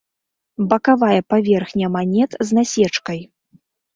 [0.71, 3.21] Бакавая паверхня манет з насечкай.